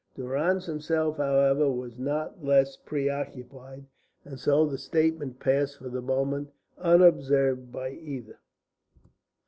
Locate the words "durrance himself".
0.15-1.17